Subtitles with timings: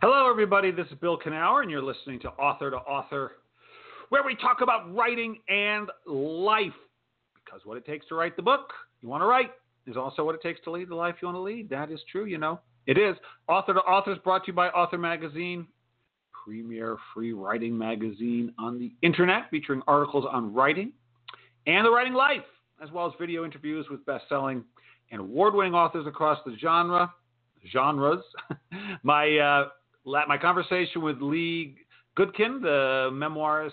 [0.00, 0.70] Hello, everybody.
[0.70, 3.32] This is Bill Kenower, and you're listening to Author to Author,
[4.10, 6.72] where we talk about writing and life.
[7.44, 9.50] Because what it takes to write the book you want to write
[9.88, 11.68] is also what it takes to lead the life you want to lead.
[11.70, 12.60] That is true, you know.
[12.86, 13.16] It is.
[13.48, 15.66] Author to Author is brought to you by Author Magazine,
[16.44, 20.92] premier free writing magazine on the internet, featuring articles on writing
[21.66, 22.44] and the writing life,
[22.80, 24.62] as well as video interviews with best-selling
[25.10, 27.12] and award-winning authors across the genre
[27.72, 28.22] genres.
[29.02, 29.68] my uh,
[30.08, 31.76] my conversation with Lee
[32.18, 33.72] Gutkind, the memoirist,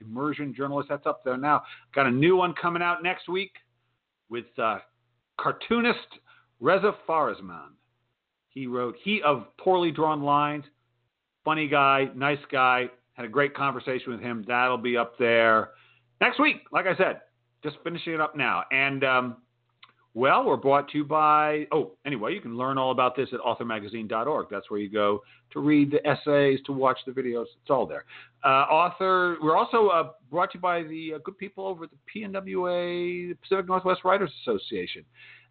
[0.00, 1.62] immersion journalist, that's up there now.
[1.94, 3.52] Got a new one coming out next week
[4.28, 4.78] with uh,
[5.40, 5.98] cartoonist
[6.60, 7.74] Reza Farazmand.
[8.48, 10.64] He wrote He of Poorly Drawn Lines.
[11.44, 12.88] Funny guy, nice guy.
[13.14, 14.44] Had a great conversation with him.
[14.46, 15.70] That'll be up there
[16.20, 16.62] next week.
[16.72, 17.20] Like I said,
[17.62, 18.64] just finishing it up now.
[18.70, 19.36] And um,
[20.14, 23.40] well, we're brought to you by, oh, anyway, you can learn all about this at
[23.40, 24.46] authormagazine.org.
[24.50, 27.46] That's where you go to read the essays, to watch the videos.
[27.62, 28.04] It's all there.
[28.44, 31.90] Uh, author, we're also uh, brought to you by the uh, good people over at
[31.90, 35.04] the PNWA, the Pacific Northwest Writers Association.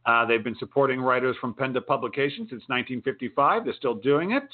[0.05, 3.65] Uh, they've been supporting writers from pen to publication since 1955.
[3.65, 4.47] They're still doing it.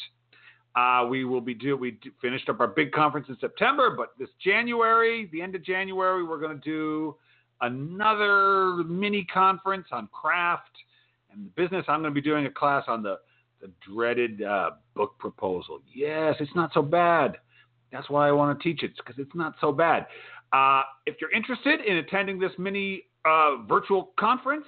[0.76, 4.30] Uh, we will be do we finished up our big conference in September, but this
[4.44, 7.16] January, the end of January, we're going to do
[7.62, 10.72] another mini conference on craft
[11.32, 11.86] and the business.
[11.88, 13.18] I'm going to be doing a class on the,
[13.62, 15.80] the dreaded uh, book proposal.
[15.94, 17.38] Yes, it's not so bad.
[17.92, 20.08] That's why I want to teach it because it's not so bad.
[20.54, 24.66] Uh, if you're interested in attending this mini uh, virtual conference,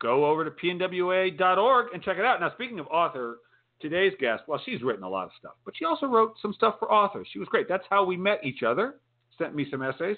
[0.00, 2.40] go over to pnwa.org and check it out.
[2.40, 3.38] Now, speaking of author,
[3.80, 6.76] today's guest, well, she's written a lot of stuff, but she also wrote some stuff
[6.78, 7.28] for authors.
[7.32, 7.68] She was great.
[7.68, 8.96] That's how we met each other.
[9.38, 10.16] Sent me some essays.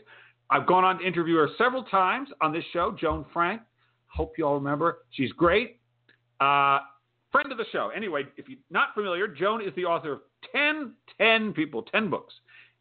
[0.53, 3.62] I've gone on to interview her several times on this show, Joan Frank.
[4.08, 4.98] Hope you all remember.
[5.11, 5.81] She's great.
[6.41, 6.81] Uh,
[7.31, 7.91] friend of the show.
[7.97, 10.21] Anyway, if you're not familiar, Joan is the author of
[10.53, 12.34] 10, 10 people, 10 books,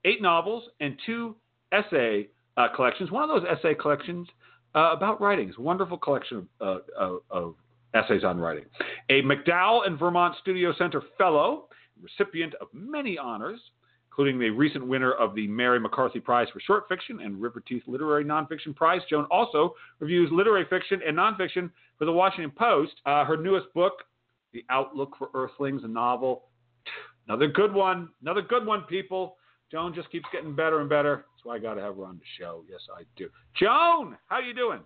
[0.03, 1.37] eight novels, and two
[1.71, 3.09] essay uh, collections.
[3.09, 4.27] One of those essay collections
[4.75, 5.47] uh, about writing.
[5.47, 7.55] It's a wonderful collection of, uh, of
[7.93, 8.65] essays on writing.
[9.09, 11.69] A MacDowell and Vermont Studio Center Fellow,
[12.01, 13.61] recipient of many honors,
[14.11, 17.83] including the recent winner of the Mary McCarthy Prize for Short Fiction and River Teeth
[17.87, 18.99] Literary Nonfiction Prize.
[19.09, 22.91] Joan also reviews literary fiction and nonfiction for the Washington Post.
[23.05, 23.93] Uh, her newest book,
[24.51, 26.43] The Outlook for Earthlings, a novel.
[27.27, 28.09] Another good one.
[28.21, 29.37] Another good one, people.
[29.71, 31.25] Joan just keeps getting better and better.
[31.33, 32.65] That's why I got to have her on the show.
[32.69, 33.29] Yes, I do.
[33.57, 34.81] Joan, how are you doing?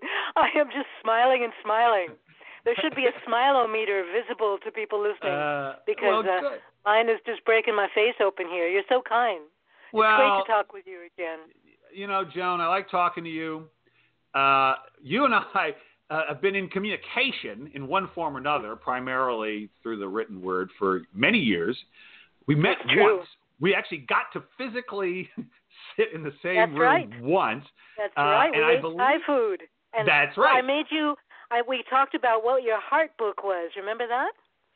[0.36, 2.08] I am just smiling and smiling.
[2.66, 7.20] There should be a smilometer visible to people listening Uh, because well, uh, mine is
[7.24, 8.66] just breaking my face open here.
[8.68, 9.40] You're so kind.
[9.92, 11.38] Well, it's great to talk with you again.
[11.94, 13.68] you know, Joan, I like talking to you.
[14.34, 15.74] Uh, you and I
[16.10, 20.68] uh, have been in communication in one form or another, primarily through the written word,
[20.78, 21.76] for many years.
[22.48, 23.26] We met once.
[23.60, 25.30] We actually got to physically
[25.96, 27.20] sit in the same That's room right.
[27.22, 27.64] once.
[27.96, 28.50] That's Uh, right.
[28.52, 29.62] and we I ate believe- Thai food.
[29.98, 30.58] And That's right.
[30.58, 31.16] I made you.
[31.50, 33.70] I, we talked about what your heart book was.
[33.76, 34.32] Remember that?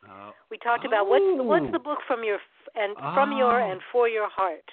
[0.09, 1.73] Uh, We talked about what's the, what's Oh.
[1.73, 2.39] the book from your
[2.75, 3.71] and from your Oh.
[3.71, 4.65] and for your heart.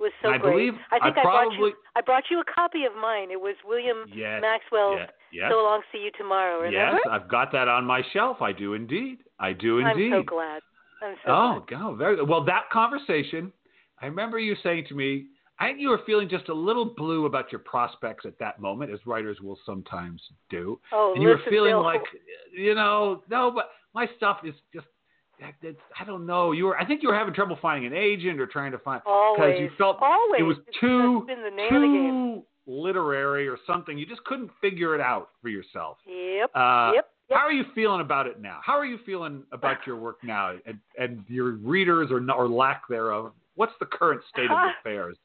[0.00, 0.50] It was so I great.
[0.52, 1.74] believe I think I brought probably you.
[1.94, 3.30] I brought you a copy of mine.
[3.30, 6.98] It was William yes, Maxwell's yes, yes, "So Long, See You Tomorrow." Remember?
[6.98, 7.06] yes.
[7.08, 8.42] I've got that on my shelf.
[8.42, 9.18] I do indeed.
[9.38, 10.12] I do indeed.
[10.12, 10.62] I'm so glad.
[11.02, 11.80] I'm so Oh, glad.
[11.80, 12.42] God, very well.
[12.44, 13.52] That conversation,
[14.00, 15.26] I remember you saying to me,
[15.62, 18.90] I think you were feeling just a little blue about your prospects at that moment,
[18.90, 20.80] as writers will sometimes do.
[20.92, 21.84] Oh, and you were feeling Bill.
[21.84, 22.02] like,
[22.52, 24.86] you know, no, but my stuff is just,
[25.62, 26.50] it's, I don't know.
[26.50, 29.02] You were, I think you were having trouble finding an agent or trying to find
[29.04, 30.40] because you felt always.
[30.40, 32.10] it was too the name of the game.
[32.10, 33.96] too literary or something.
[33.96, 35.98] You just couldn't figure it out for yourself.
[36.08, 36.50] Yep.
[36.56, 37.08] Uh, yep.
[37.30, 37.38] Yep.
[37.38, 38.58] How are you feeling about it now?
[38.64, 42.88] How are you feeling about your work now and, and your readers or, or lack
[42.88, 43.32] thereof?
[43.54, 45.16] What's the current state of affairs?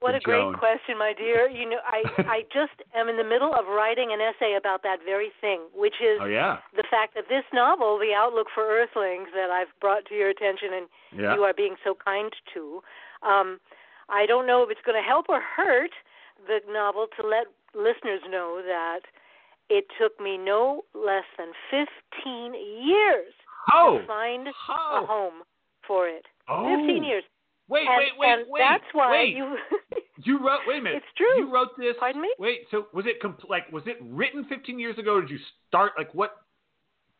[0.00, 1.48] What a great question, my dear.
[1.48, 4.98] You know, I I just am in the middle of writing an essay about that
[5.04, 9.28] very thing, which is Oh yeah, the fact that this novel, The Outlook for Earthlings,
[9.34, 10.86] that I've brought to your attention and
[11.20, 11.34] yeah.
[11.34, 12.80] you are being so kind to,
[13.26, 13.58] um,
[14.08, 15.90] I don't know if it's going to help or hurt
[16.46, 19.00] the novel to let listeners know that
[19.68, 23.32] it took me no less than 15 years
[23.74, 25.42] Oh, to find a oh, home
[25.86, 26.24] for it.
[26.48, 26.76] oh.
[26.86, 27.24] 15 years.
[27.68, 28.60] Wait, and, wait, wait, and wait.
[28.60, 29.34] that's why wait.
[29.34, 29.56] you.
[30.26, 30.60] You wrote.
[30.66, 30.98] Wait a minute.
[31.02, 31.36] It's true.
[31.38, 31.94] You wrote this.
[31.98, 32.32] Pardon me?
[32.38, 32.66] Wait.
[32.70, 35.14] So was it compl- like was it written 15 years ago?
[35.16, 35.38] Or did you
[35.68, 36.42] start like what?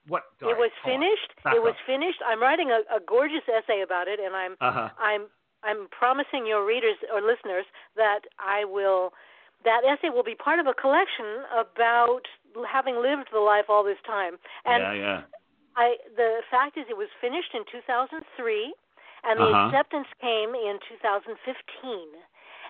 [0.09, 0.23] What?
[0.41, 1.31] it was finished.
[1.47, 2.19] It was finished.
[2.27, 4.89] I'm writing a, a gorgeous essay about it, and I'm Uh huh.
[4.99, 5.23] I'm
[5.65, 7.67] I'm promising your readers or listeners
[7.97, 9.13] that I will
[9.65, 12.23] that essay will be part of a collection about
[12.71, 14.39] having lived the life all this time.
[14.65, 15.21] And yeah, yeah.
[15.77, 18.23] I the fact is it was finished in 2003
[19.27, 19.67] and the Uh-huh.
[19.67, 21.35] acceptance came in 2015,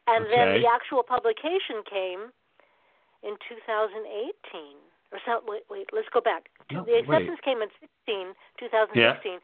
[0.06, 0.34] and Okay.
[0.34, 2.32] then the actual publication came
[3.22, 4.76] in 2018.
[5.12, 6.50] Or so, wait, wait, let's go back.
[6.70, 7.70] No, the acceptance came in
[8.06, 9.38] 16, 2016,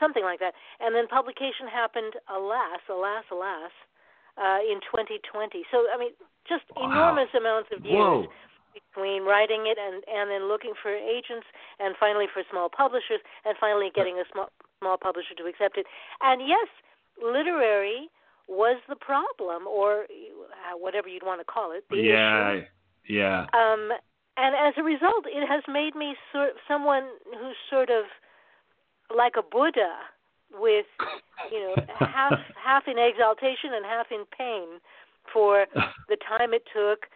[0.00, 3.72] something like that, and then publication happened, alas, alas, alas,
[4.40, 5.64] uh, in 2020.
[5.70, 6.12] So I mean,
[6.48, 6.84] just Wow.
[6.90, 8.32] enormous amounts of years Whoa.
[8.72, 11.46] between writing it and and then looking for agents
[11.78, 14.50] and finally for small publishers and finally getting a small
[14.80, 15.86] small publisher to accept it.
[16.20, 16.68] And yes,
[17.22, 18.08] literary
[18.48, 21.84] was the problem or uh, whatever you'd want to call it.
[21.90, 22.64] The yeah, issue.
[23.08, 23.46] yeah.
[23.52, 23.90] Um
[24.36, 27.04] and as a result, it has made me sort of someone
[27.38, 28.04] who's sort of
[29.14, 29.94] like a Buddha
[30.52, 30.86] with
[31.52, 34.80] you know half half in exaltation and half in pain
[35.32, 35.66] for
[36.08, 37.06] the time it took,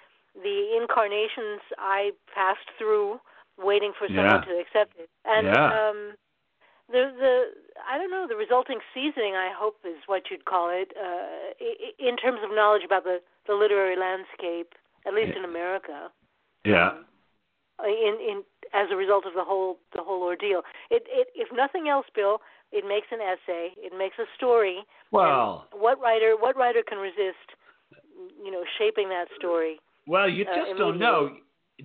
[0.42, 3.20] the incarnations I passed through,
[3.58, 4.52] waiting for someone Yeah.
[4.54, 5.88] to accept it, and Yeah.
[5.88, 6.12] um,
[6.90, 7.34] the the
[7.88, 9.34] I don't know the resulting seasoning.
[9.34, 11.52] I hope is what you'd call it uh,
[11.98, 14.74] in terms of knowledge about the the literary landscape,
[15.06, 16.10] at least in America.
[16.64, 16.90] yeah.
[16.90, 17.04] Um,
[17.84, 18.42] in in
[18.74, 20.62] as a result of the whole the whole ordeal.
[20.90, 22.40] It it if nothing else, Bill,
[22.72, 23.72] it makes an essay.
[23.76, 24.84] It makes a story.
[25.12, 27.56] Well, what writer what writer can resist
[28.42, 29.78] you know shaping that story?
[30.06, 31.30] well, you uh, just don't know.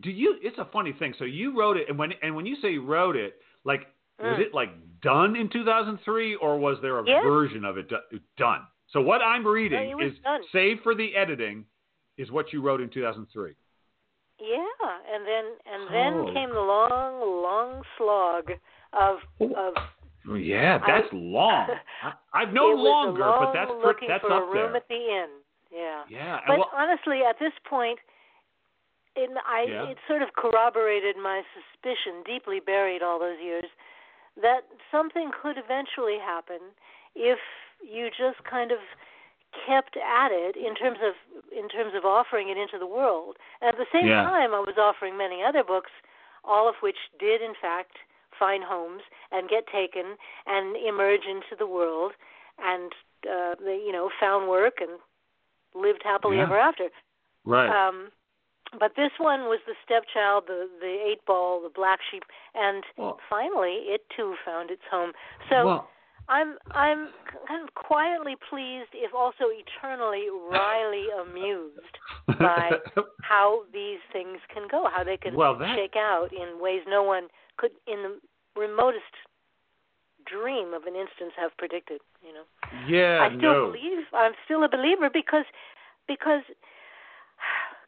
[0.01, 0.37] Do you?
[0.41, 1.13] It's a funny thing.
[1.19, 4.37] So you wrote it, and when and when you say you wrote it, like was
[4.37, 4.39] Mm.
[4.39, 4.69] it like
[5.01, 7.23] done in 2003, or was there a Yes.
[7.23, 8.65] version of it do- done?
[8.87, 10.43] So what I'm reading is, done.
[10.51, 11.65] save for the editing,
[12.17, 13.55] is what you wrote in 2003.
[14.39, 14.65] Yeah,
[15.11, 16.33] and then and then Oh.
[16.33, 18.51] came the long long slog
[18.93, 19.73] of of
[20.29, 21.67] Oh, yeah, I- that's long.
[22.01, 24.77] I, I've known longer, long but that's looking that's for up a room there.
[24.77, 25.29] at the inn.
[25.69, 26.03] Yeah.
[26.07, 27.99] Yeah, But well, honestly, at this point,
[29.15, 29.89] it, I, Yeah.
[29.89, 33.65] it sort of corroborated my suspicion, deeply buried all those years,
[34.41, 36.73] that something could eventually happen
[37.15, 37.39] if
[37.83, 38.79] you just kind of
[39.67, 41.13] kept at it in terms of
[41.53, 43.37] in terms of offering it into the world.
[43.61, 44.23] And at the same Yeah.
[44.23, 45.91] time, I was offering many other books,
[46.43, 47.97] all of which did in fact
[48.39, 52.13] find homes and get taken and emerge into the world,
[52.57, 52.91] and
[53.29, 54.99] uh, they you know found work and
[55.75, 56.43] lived happily Yeah.
[56.43, 56.89] ever after.
[57.45, 57.69] right.
[57.69, 58.11] Um,
[58.79, 62.23] but this one was the stepchild, the the eight ball, the black sheep,
[62.55, 65.13] and Well- finally it too found its home.
[65.49, 65.89] So well,
[66.29, 67.09] I'm I'm
[67.47, 71.95] kind of quietly pleased, if also eternally wryly amused
[72.39, 72.71] by
[73.21, 77.03] how these things can go, how they can Well, that- shake out in ways no
[77.03, 77.27] one
[77.57, 78.19] could, in the
[78.59, 79.13] remotest
[80.25, 81.99] dream of an instance, have predicted.
[82.25, 82.45] You know.
[82.87, 83.71] yeah, I still no.
[83.71, 85.43] believe I'm still a believer because
[86.07, 86.43] because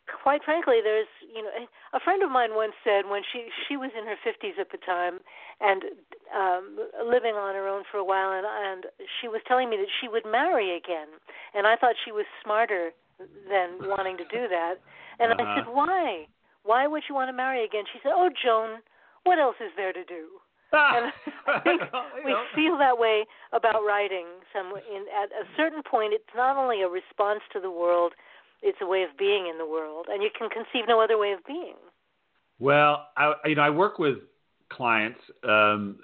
[0.06, 1.50] quite frankly there's you know
[1.94, 4.78] a friend of mine once said when she she was in her 50s at the
[4.86, 5.20] time
[5.62, 5.84] and
[6.36, 8.86] um living on her own for a while and and
[9.22, 11.08] she was telling me that she would marry again.
[11.54, 12.92] And I thought she was smarter
[13.50, 14.76] than wanting to do that.
[15.20, 15.62] And I Uh-huh.
[15.64, 16.28] said why?
[16.64, 17.86] Why would you want to marry again?
[17.92, 18.82] She said oh Joan
[19.24, 20.28] what else is there to do?
[20.72, 21.12] And
[21.48, 21.82] I think
[22.26, 24.26] we feel that way about writing.
[24.54, 28.14] Some in at a certain point, it's not only a response to the world;
[28.68, 31.32] it's a way of being in the world, and you can conceive no other way
[31.32, 31.76] of being.
[32.60, 34.18] Well, I you know I work with
[34.70, 35.98] clients um,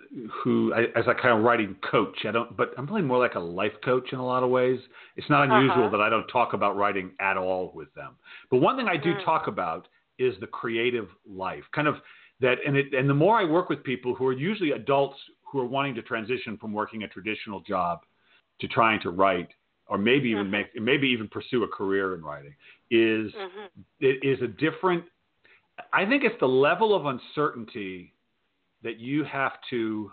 [0.44, 2.18] who I, as a kind of writing coach.
[2.28, 4.80] I don't, but I'm really more like a life coach in a lot of ways.
[5.16, 5.98] It's not unusual Uh-huh.
[5.98, 8.12] that I don't talk about writing at all with them.
[8.52, 9.26] But one thing I do Mm.
[9.26, 9.88] talk about
[10.20, 11.96] is the creative life, kind of
[12.42, 12.58] that.
[12.66, 15.66] And it, and the more I work with people who are usually adults who are
[15.66, 18.06] wanting to transition from working a traditional job
[18.60, 19.50] to trying to write,
[19.88, 20.52] or maybe even Mhm.
[20.52, 22.56] make, maybe even pursue a career in writing,
[22.90, 25.04] is hmm it is a different
[25.94, 28.14] i think it's the level of uncertainty
[28.84, 30.12] that you have to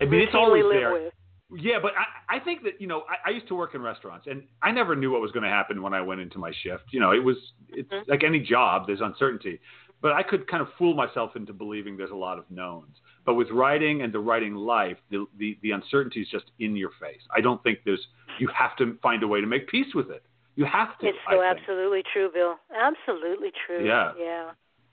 [0.00, 1.12] i mean it's always there with.
[1.60, 4.26] yeah but i i think that you know i, I used to work in restaurants
[4.28, 6.84] and i never knew what was going to happen when i went into my shift
[6.92, 7.36] you know it was
[7.68, 8.08] it's Mhm.
[8.08, 9.60] like any job there's uncertainty
[10.00, 13.34] but i could kind of fool myself into believing there's a lot of knowns but
[13.34, 17.20] with writing and the writing life the the, the uncertainty is just in your face
[17.36, 18.06] i don't think there's
[18.38, 20.22] you have to find a way to make peace with it
[20.56, 22.54] you have to It's so absolutely true, Bill.
[22.72, 23.84] Absolutely true.
[23.84, 24.12] Yeah.
[24.16, 24.44] Yeah.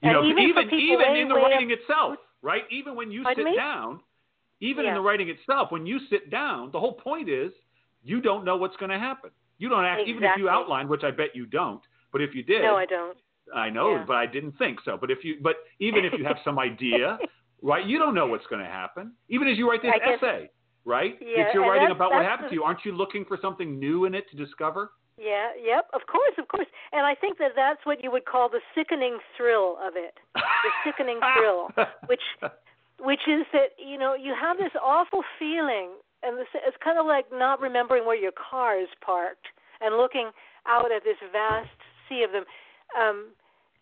[0.02, 2.62] You And know, even even even way, in the writing itself, right?
[2.70, 3.54] Even when you sit me?
[3.54, 4.00] down,
[4.60, 7.52] even in the writing itself, when you sit down, the whole point is
[8.02, 9.30] you don't know what's going to happen.
[9.58, 11.82] You don't act, even if you outline, which I bet you don't.
[12.10, 13.16] But if you did, No, I don't.
[13.54, 14.04] I know, Yeah.
[14.04, 14.96] but I didn't think so.
[15.00, 17.18] But if you, but even if you have some idea,
[17.62, 17.86] right?
[17.86, 19.12] You don't know what's going to happen.
[19.28, 20.50] Even as you write this guess- essay,
[20.84, 21.16] right?
[21.20, 23.78] Yeah, if you're writing about what happened the- to you, aren't you looking for something
[23.78, 24.90] new in it to discover?
[25.18, 26.66] Yeah, yep, of course, of course.
[26.92, 30.14] And I think that that's what you would call the sickening thrill of it.
[30.34, 30.40] The
[30.84, 31.68] sickening thrill,
[32.06, 32.22] which
[32.98, 35.90] which is that, you know, you have this awful feeling
[36.22, 39.46] and this, it's kind of like not remembering where your car is parked
[39.80, 40.30] and looking
[40.68, 41.68] out at this vast
[42.08, 42.44] sea of them.
[42.98, 43.30] Um,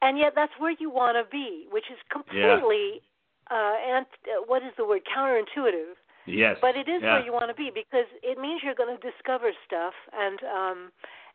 [0.00, 3.02] and yet that's where you want to be, which is completely.
[3.50, 5.98] Uh, and uh, what is the word counterintuitive.
[6.26, 6.56] Yes.
[6.60, 7.18] But it is yeah.
[7.18, 10.78] where you want to be because it means you're going to discover stuff and um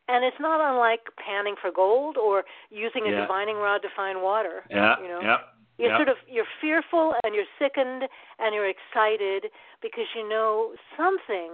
[0.08, 3.22] and it's not unlike panning for gold or using a yeah.
[3.22, 4.64] divining rod to find water.
[4.70, 4.96] Yeah.
[5.02, 5.22] You know.
[5.22, 5.38] Yeah.
[5.78, 8.08] You're sort of you're fearful and you're sickened
[8.40, 11.52] and you're excited because you know something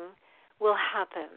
[0.60, 1.30] will happen.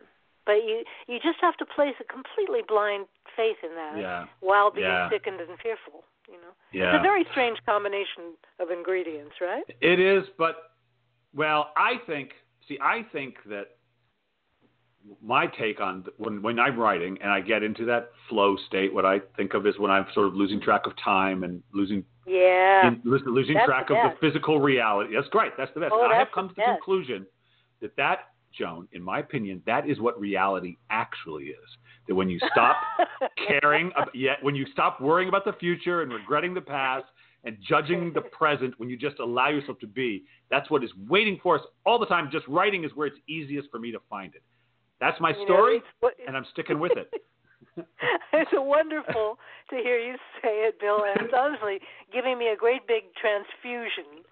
[0.45, 4.25] But you you just have to place a completely blind faith in that yeah.
[4.40, 5.09] while being yeah.
[5.09, 6.04] sickened and fearful.
[6.28, 6.95] You know, yeah.
[6.95, 9.64] it's a very strange combination of ingredients, right?
[9.81, 10.57] It is, but
[11.35, 12.31] well, I think.
[12.66, 13.76] See, I think that
[15.23, 19.04] my take on when when I'm writing and I get into that flow state, what
[19.04, 22.88] I think of is when I'm sort of losing track of time and losing yeah
[22.88, 25.14] in, losing that's track the of the physical reality.
[25.14, 25.52] That's great.
[25.59, 25.93] That's the best.
[25.95, 26.78] Oh, I have come to the best.
[26.78, 27.26] conclusion
[27.81, 28.19] that that
[28.59, 31.69] Joan, in my opinion, that is what reality actually is.
[32.09, 32.76] That when you stop
[33.49, 37.04] caring, about, yet when you stop worrying about the future and regretting the past
[37.44, 41.38] and judging the present, when you just allow yourself to be, that's what is waiting
[41.42, 42.28] for us all the time.
[42.33, 44.42] Just writing is where it's easiest for me to find it.
[45.00, 47.11] That's my You know, story, it's what- and I'm sticking with it.
[48.33, 49.38] it's wonderful
[49.71, 51.78] to hear you say it, Bill, and it's honestly
[52.12, 54.23] giving me a great big transfusion,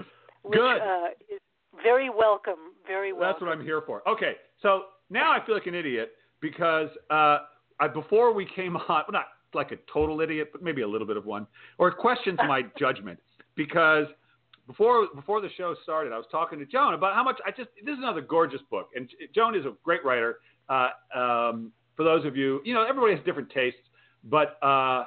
[0.42, 0.78] which Good.
[0.78, 1.40] Uh, is
[1.82, 2.74] very welcome.
[2.86, 3.28] Very welcome.
[3.28, 4.06] That's what I'm here for.
[4.08, 7.38] Okay, so now I feel like an idiot because uh,
[7.82, 11.06] I, before we came on, well, not like a total idiot, but maybe a little
[11.06, 11.46] bit of one,
[11.78, 13.18] or questions my judgment.
[13.56, 14.06] Because
[14.66, 17.68] before before the show started, I was talking to Joan about how much I just
[17.84, 20.36] this is another gorgeous book, and Joan is a great writer.
[20.68, 23.80] Uh, um, for those of you, you know, everybody has different tastes,
[24.24, 25.06] but uh,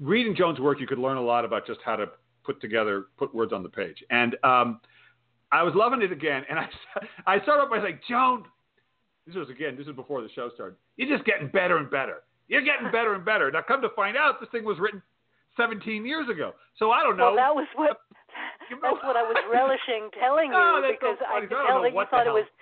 [0.00, 2.06] reading Joan's work, you could learn a lot about just how to
[2.42, 4.80] put together, put words on the page, and um,
[5.52, 6.66] I was loving it again, and I
[7.26, 8.44] I started off by saying, Joan,
[9.28, 10.80] this was again, this is before the show started.
[10.96, 12.24] You're just getting better and better.
[12.48, 13.52] You're getting better and better.
[13.52, 15.02] Now, come to find out, this thing was written
[15.60, 16.56] 17 years ago.
[16.80, 17.36] So I don't know.
[17.36, 18.00] Well, that was what
[18.72, 21.44] You know- that's what I was relishing telling ah, you Oh, that's so because I
[21.44, 22.48] could I tell that you thought it was.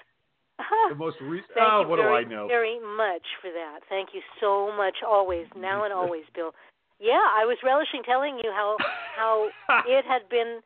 [0.88, 1.52] the most recent.
[1.60, 2.48] Oh, you what very, do I know?
[2.48, 3.84] very much for that.
[3.88, 6.50] Thank you so much, always, now and always, Bill.
[6.98, 8.76] Yeah, I was relishing telling you how
[9.14, 9.50] how
[9.84, 10.64] it had been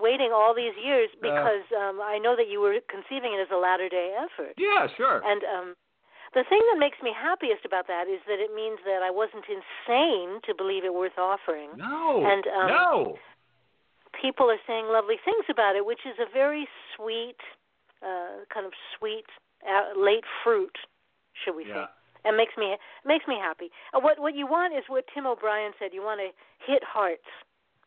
[0.00, 3.56] waiting all these years because um, I know that you were conceiving it as a
[3.60, 4.54] latter day effort.
[4.56, 5.20] Yeah, sure.
[5.24, 5.68] And um,
[6.34, 9.44] the thing that makes me happiest about that is that it means that I wasn't
[9.48, 11.70] insane to believe it worth offering.
[11.76, 12.24] no.
[12.26, 13.18] and, um, no.
[14.20, 16.66] People are saying lovely things about it, which is a very
[16.96, 17.38] sweet,
[18.02, 19.24] uh, kind of sweet
[19.62, 20.76] uh, late fruit,
[21.32, 21.86] should we Yeah.
[21.86, 21.90] say?
[22.24, 22.76] And makes me
[23.06, 23.70] makes me happy.
[23.94, 25.94] Uh, what what you want is what Tim O'Brien said.
[25.94, 26.28] You want to
[26.70, 27.24] hit hearts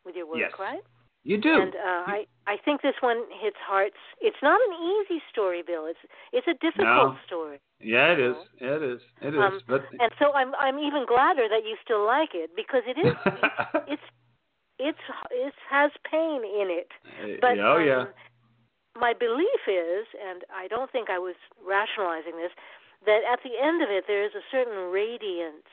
[0.05, 0.53] with your work, Yes.
[0.57, 0.81] right?
[1.23, 1.53] You do.
[1.55, 3.95] And uh, I I think this one hits hearts.
[4.19, 5.85] It's not an easy story, Bill.
[5.87, 5.99] It's
[6.33, 7.17] it's a difficult No.
[7.25, 7.59] story.
[7.79, 8.35] yeah, it is.
[8.59, 9.01] It is.
[9.21, 9.39] It is.
[9.39, 12.97] Um, but And so I'm I'm even gladder that you still like it because it
[12.99, 13.15] is
[13.87, 14.07] it's
[14.79, 16.89] it's it has pain in it.
[17.39, 18.01] But oh yeah.
[18.01, 18.07] um,
[18.99, 22.51] my belief is, and I don't think I was rationalizing this,
[23.05, 25.65] that at the end of it there is a certain radiance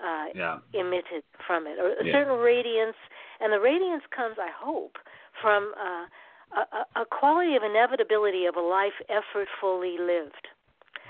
[0.00, 0.58] uh, Yeah.
[0.74, 2.12] emitted from it, or a Yeah.
[2.12, 2.96] certain radiance,
[3.40, 4.98] and the radiance comes, I hope,
[5.40, 6.06] from uh,
[6.52, 10.48] a, a- a quality of inevitability of a life effortfully lived.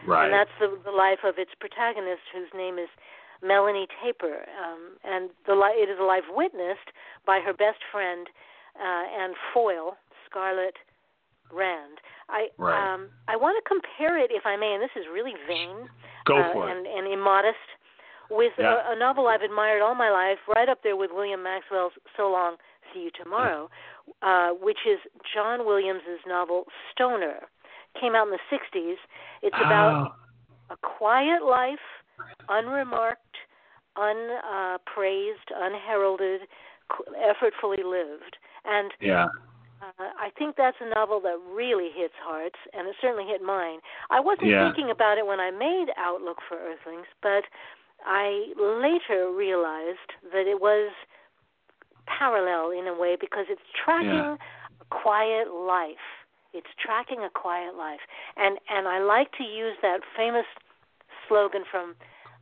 [0.06, 0.24] Right.
[0.24, 2.88] And that's the, the life of its protagonist, whose name is
[3.42, 4.46] Melanie Taper.
[4.62, 6.90] Um, and the li- it is a life witnessed
[7.26, 8.28] by her best friend
[8.78, 9.96] uh, and foil,
[10.28, 10.76] Scarlett
[11.52, 11.98] Rand.
[12.28, 12.76] I Right.
[12.94, 15.88] um, I want to compare it, if I may, and this is really vain
[16.24, 16.76] Go uh, for it.
[16.76, 17.56] and, and immodest,
[18.30, 18.76] with Yeah.
[18.88, 22.30] a, a novel I've admired all my life, right up there with William Maxwell's "So
[22.30, 22.56] Long,
[22.92, 23.70] See You Tomorrow,"
[24.22, 24.98] uh, which is
[25.34, 27.48] John Williams's novel Stoner.
[28.00, 28.96] Came out in the '60s.
[29.42, 31.78] It's about Oh, a quiet life,
[32.48, 33.36] unremarked,
[33.96, 36.42] unpraised, unheralded,
[36.88, 38.36] qu- effortfully lived.
[38.64, 39.26] And yeah.
[39.82, 43.78] uh, I think that's a novel that really hits hearts, and it certainly hit mine.
[44.10, 44.64] I wasn't Yeah.
[44.72, 47.44] thinking about it when I made Outlook for Earthlings, but
[48.06, 50.92] I later realized that it was
[52.06, 54.36] parallel in a way because it's tracking Yeah.
[54.80, 56.06] a quiet life.
[56.52, 58.00] It's tracking a quiet life,
[58.36, 60.46] and and I like to use that famous
[61.28, 61.96] slogan from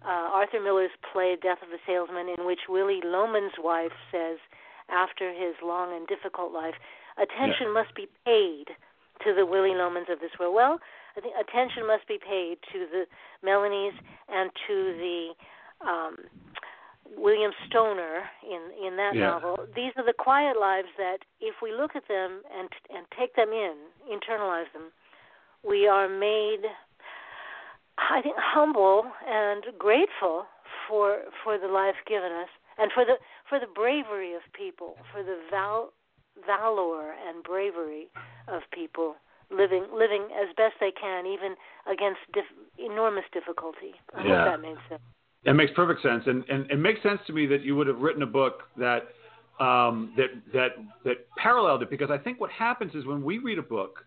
[0.05, 4.39] uh, Arthur Miller's play Death of a Salesman, in which Willy Loman's wife says,
[4.91, 6.75] after his long and difficult life,
[7.17, 8.77] attention must be paid
[9.25, 10.55] to the Willy Lomans of this world.
[10.55, 10.79] Well,
[11.17, 13.07] I think attention must be paid to the
[13.43, 13.95] Melanies
[14.29, 15.33] and to the
[15.87, 16.17] um,
[17.17, 19.31] William Stoner in in that Yeah.
[19.31, 19.67] novel.
[19.75, 23.51] These are the quiet lives that, if we look at them and and take them
[23.53, 23.77] in,
[24.11, 24.91] internalize them,
[25.63, 26.65] we are made,
[27.99, 30.47] I think, humble and grateful
[30.89, 32.49] for for the life given us,
[32.79, 35.93] and for the for the bravery of people, for the val,
[36.47, 38.09] valor and bravery
[38.49, 39.17] of people
[39.51, 41.55] living living as best they can, even
[41.87, 43.95] against dif- enormous difficulty.
[44.15, 44.45] I yeah.
[44.45, 45.03] hope that makes sense.
[45.45, 47.99] It makes perfect sense, and, and it makes sense to me that you would have
[47.99, 49.09] written a book that
[49.61, 50.71] um, that that
[51.05, 54.05] that paralleled it because I think what happens is when we read a book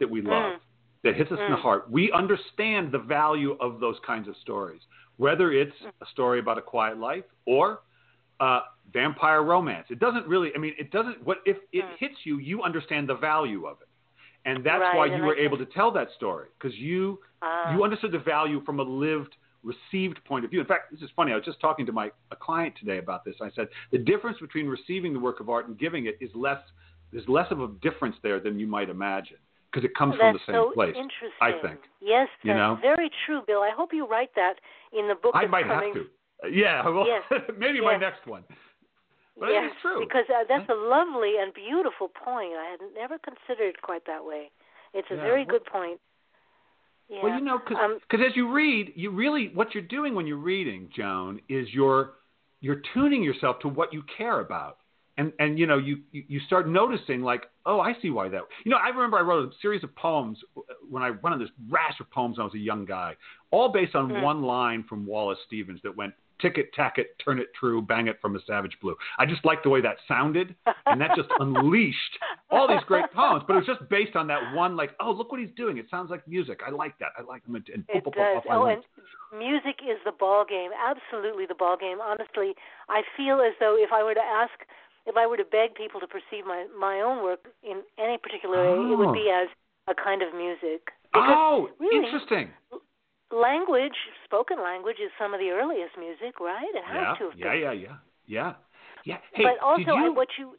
[0.00, 0.56] that we love, mm.
[1.04, 1.46] that hits us mm.
[1.46, 1.62] in the mm.
[1.62, 4.80] heart, we understand the value of those kinds of stories.
[5.16, 5.90] Whether it's mm.
[6.00, 7.80] a story about a quiet life or
[8.40, 8.60] uh,
[8.92, 10.50] vampire romance, it doesn't really.
[10.54, 11.24] I mean, it doesn't.
[11.24, 11.96] What if it mm.
[11.98, 12.38] hits you?
[12.38, 13.88] You understand the value of it,
[14.44, 17.84] and that's right, why you were able to tell that story because you uh, you
[17.84, 20.60] understood the value from a lived received point of view.
[20.60, 21.32] In fact, this is funny.
[21.32, 23.36] I was just talking to my a client today about this.
[23.40, 26.60] I said the difference between receiving the work of art and giving it is less.
[27.12, 29.36] There's less of a difference there than you might imagine
[29.70, 30.94] because it comes from the same so place.
[30.96, 31.40] Interesting.
[31.40, 31.80] I think.
[32.00, 32.78] Yes, you know?
[32.80, 33.60] very true, Bill.
[33.60, 34.54] I hope you write that
[34.92, 35.32] in the book.
[35.34, 35.94] I might coming.
[35.94, 36.50] have to.
[36.50, 37.22] Yeah, well, yes.
[37.58, 37.84] maybe yes.
[37.84, 38.44] my next one.
[39.38, 40.00] But yes, it's true.
[40.00, 42.52] because uh, that's a lovely and beautiful point.
[42.52, 44.50] I had never considered it quite that way.
[44.92, 46.00] It's a Yeah, very good point.
[47.08, 47.22] Yeah.
[47.22, 50.36] Well, you know, because Um, as you read, you really what you're doing when you're
[50.36, 52.14] reading, Joan, is you're
[52.60, 54.78] you're tuning yourself to what you care about,
[55.18, 58.42] and and you know you you start noticing like, oh, I see why that.
[58.64, 60.38] You know, I remember I wrote a series of poems
[60.88, 63.16] when I went on this rash of poems when I was a young guy,
[63.50, 64.22] all based on Hmm.
[64.22, 66.14] one line from Wallace Stevens that went.
[66.40, 68.96] Tick it, tack it, turn it true, bang it from a savage blue.
[69.18, 70.54] I just liked the way that sounded,
[70.86, 72.18] and that just unleashed
[72.50, 73.44] all these great poems.
[73.46, 75.78] But it was just based on that one, like, oh, look what he's doing.
[75.78, 76.60] It sounds like music.
[76.66, 77.10] I like that.
[77.18, 77.54] I like him.
[77.54, 78.42] And, and It poof, does.
[78.50, 78.82] I Oh, and
[79.36, 80.70] music is the ball game.
[80.74, 81.98] Absolutely the ball game.
[82.00, 82.54] Honestly,
[82.88, 84.52] I feel as though if I were to ask,
[85.06, 88.58] if I were to beg people to perceive my my own work in any particular
[88.62, 88.96] way, it Oh.
[88.96, 89.42] would be oh.
[89.42, 89.48] as
[89.88, 90.90] a kind of music.
[91.12, 92.50] Because oh, really, interesting.
[93.32, 96.68] Language, spoken language, is some of the earliest music, right?
[96.74, 97.60] It has Yeah, to have yeah, been.
[97.60, 98.52] yeah, yeah, yeah,
[99.04, 99.18] yeah.
[99.32, 100.12] Hey, but also, you...
[100.14, 100.56] What you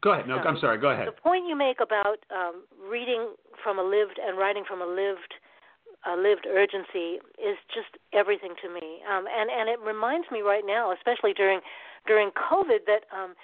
[0.00, 0.26] Go ahead.
[0.26, 0.48] No, sorry.
[0.48, 0.78] I'm sorry.
[0.78, 1.06] Go ahead.
[1.06, 5.34] The point you make about um, reading from a lived and writing from a lived
[6.04, 8.98] a lived urgency is just everything to me.
[9.06, 11.60] Um, and and it reminds me right now, especially during
[12.08, 13.34] during COVID, that um,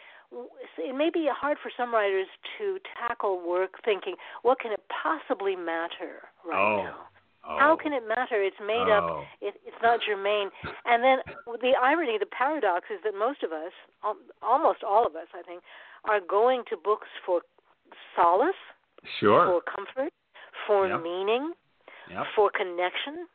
[0.79, 2.27] it may be hard for some writers
[2.59, 6.83] to tackle work thinking, what can it possibly matter right Oh.
[6.83, 6.97] now?
[7.49, 7.57] Oh.
[7.59, 8.43] How can it matter?
[8.43, 9.05] It's made up.
[9.09, 9.25] Oh.
[9.41, 10.51] It, it's not germane.
[10.85, 11.19] And then
[11.61, 13.73] the irony, the paradox, is that most of us,
[14.43, 15.63] almost all of us, I think,
[16.05, 17.41] are going to books for
[18.15, 18.61] solace,
[19.19, 19.47] Sure.
[19.47, 20.13] for comfort,
[20.67, 21.01] for Yep.
[21.01, 21.53] meaning,
[22.11, 22.27] Yep.
[22.35, 23.27] for connection,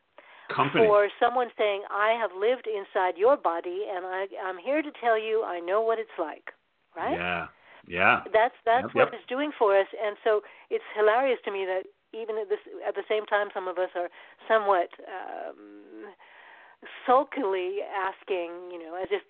[0.50, 0.86] Company.
[0.86, 5.18] for someone saying, "I have lived inside your body, and I, I'm here to tell
[5.18, 6.54] you I know what it's like."
[6.96, 7.18] Right?
[7.18, 7.48] Yeah.
[7.88, 8.22] Yeah.
[8.32, 9.14] That's that's Yep, what yep.
[9.20, 12.96] it's doing for us, and so it's hilarious to me that even at this at
[12.96, 14.10] the same time, some of us are
[14.48, 16.14] somewhat um,
[17.06, 19.22] sulkily asking, you know, as if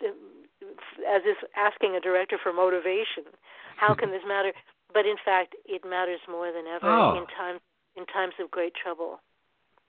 [1.07, 3.23] as if asking a director for motivation,
[3.77, 4.51] how can this matter?
[4.93, 7.17] But in fact, it matters more than ever Oh.
[7.17, 7.59] in times
[7.95, 9.19] in times of great trouble.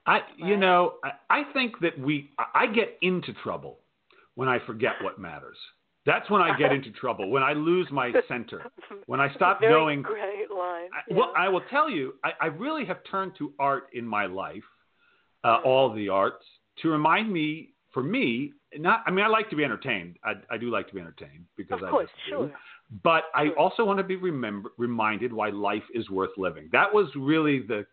[0.07, 0.59] I, you Right.
[0.59, 3.79] know, I, I think that we, I I get into trouble
[4.33, 5.57] when I forget what matters.
[6.05, 7.29] That's when I get into trouble.
[7.29, 8.63] When I lose my center.
[9.07, 9.69] When I stop going.
[9.71, 10.01] Very knowing.
[10.03, 10.89] great line.
[10.93, 11.15] I, yeah.
[11.17, 14.63] Well, I will tell you, I, I really have turned to art in my life,
[15.43, 15.65] uh, Mm.
[15.65, 16.45] all the arts,
[16.81, 19.03] to remind me, for me, not.
[19.07, 20.17] I mean, I like to be entertained.
[20.23, 22.47] I, I do like to be entertained because of I course, sure.
[22.47, 22.53] do.
[23.03, 26.69] But I also want to be remember, reminded why life is worth living.
[26.71, 27.85] That was really the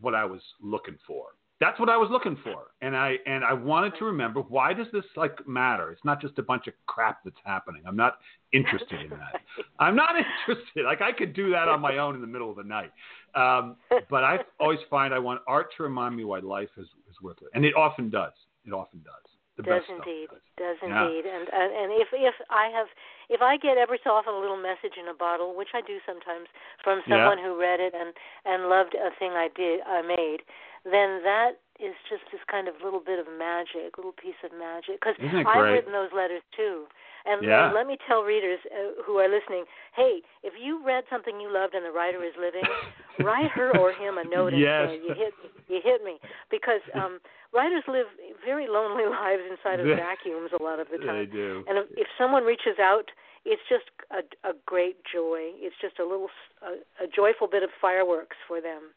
[0.00, 1.26] what I was looking for.
[1.60, 4.88] That's what I was looking for, and I and I wanted to remember why does
[4.92, 5.92] this like matter?
[5.92, 7.82] It's not just a bunch of crap that's happening.
[7.86, 8.18] I'm not
[8.52, 9.40] interested in that.
[9.78, 10.84] I'm not interested.
[10.84, 12.90] Like I could do that on my own in the middle of the night.
[13.34, 13.76] Um,
[14.10, 17.38] but I always find I want art to remind me why life is, is worth
[17.40, 18.32] it, and it often does.
[18.66, 19.34] It often does.
[19.56, 20.42] The does indeed, does.
[20.58, 21.06] does Yeah.
[21.06, 22.88] indeed, and and and if if I have
[23.30, 25.98] if I get every so often a little message in a bottle, which I do
[26.04, 26.48] sometimes
[26.82, 27.22] from Yeah.
[27.22, 28.12] someone who read it and
[28.44, 30.42] and loved a thing I did I made,
[30.84, 35.00] then that is just this kind of little bit of magic, little piece of magic.
[35.00, 35.16] Because
[35.48, 36.86] I've written those letters too,
[37.26, 37.72] and, Yeah.
[37.72, 39.64] let me tell readers uh, who are listening,
[39.96, 42.64] hey, if you read something you loved and the writer is living,
[43.18, 44.88] write her or him a note and Yes.
[44.90, 45.34] say you hit
[45.66, 46.20] you hit me
[46.50, 47.20] because um
[47.52, 48.06] writers live
[48.44, 51.16] very lonely lives inside of vacuums a lot of the time.
[51.16, 51.64] They do.
[51.66, 53.10] And if, if someone reaches out,
[53.46, 55.52] it's just a, a great joy.
[55.62, 56.28] It's just a little
[56.60, 58.92] a, a joyful bit of fireworks for them,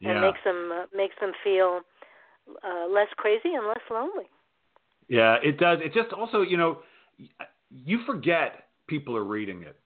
[0.00, 0.10] Yeah.
[0.12, 1.80] and makes them uh, makes them feel
[2.64, 4.28] uh, less crazy and less lonely.
[5.08, 5.78] Yeah, it does.
[5.82, 6.78] It just also, you know,
[7.70, 9.78] you forget people are reading it.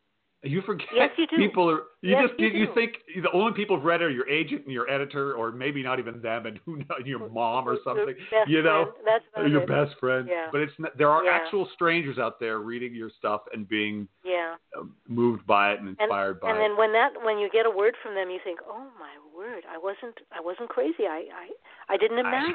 [0.42, 1.36] You forget Yes, you do.
[1.36, 1.82] people are.
[2.00, 4.64] You Yes, just you you, think the only people who've read it are your agent
[4.64, 8.14] and your editor, or maybe not even them, and who knows, your mom or something.
[8.46, 8.96] You know, friend.
[9.04, 9.68] That's about your it.
[9.68, 10.26] best friend.
[10.30, 10.48] Yeah.
[10.50, 11.32] But it's not, there are Yeah.
[11.32, 14.56] actual strangers out there reading your stuff and being Yeah.
[14.74, 16.62] uh, moved by it and And, inspired by and it.
[16.64, 19.12] And then when that when you get a word from them, you think, "Oh my
[19.36, 19.64] word!
[19.70, 21.06] I wasn't I wasn't crazy.
[21.06, 21.50] I I,
[21.92, 22.54] I didn't imagine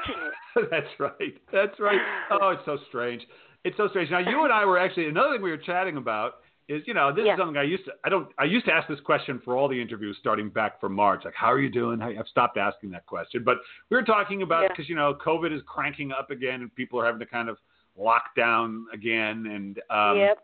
[0.56, 1.38] it." That's right.
[1.52, 2.00] That's right.
[2.32, 3.24] Oh, it's so strange.
[3.62, 4.10] It's so strange.
[4.10, 6.34] Now, you and I were actually another thing we were chatting about
[6.68, 7.34] is you know this Yeah.
[7.34, 9.68] is something I used to I don't I used to ask this question for all
[9.68, 12.90] the interviews starting back from March like how are you doing How- I've stopped asking
[12.90, 13.58] that question but
[13.90, 14.68] we were talking about Yeah.
[14.68, 17.58] because you know COVID is cranking up again and people are having to kind of
[17.96, 20.38] lock down again and um, yep.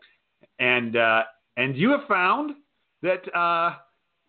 [0.59, 1.23] and uh,
[1.57, 2.55] and you have found
[3.01, 3.75] that uh,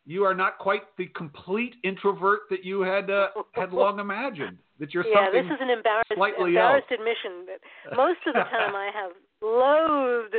[0.04, 4.92] you are not quite the complete introvert that you had uh, had long imagined that
[4.92, 7.46] you're Yeah, something this is an embarrassed slightly embarrassed admission.
[7.46, 10.34] That most of the time I have loathed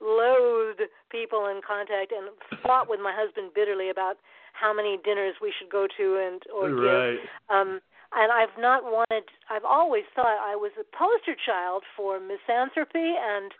[0.00, 2.30] loathed people in contact and
[2.62, 4.16] fought with my husband bitterly about
[4.52, 7.20] how many dinners we should go to and or give.
[7.48, 7.80] Um
[8.12, 13.52] and I've not wanted I've always thought I was a poster child for misanthropy and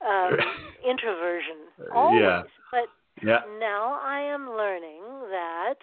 [0.00, 0.38] um
[0.88, 1.68] introversion.
[1.94, 2.22] Always.
[2.22, 2.42] Yeah.
[2.70, 2.88] But
[3.22, 5.78] yeah now I am learning that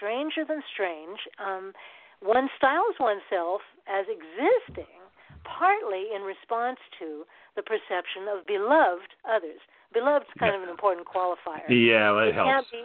[0.00, 1.72] stranger than strange, um,
[2.20, 4.99] one styles oneself as existing
[5.44, 7.24] partly in response to
[7.56, 9.60] the perception of beloved others.
[9.92, 11.66] Beloved's kind of an important qualifier.
[11.68, 12.84] yeah well, it it can't helps be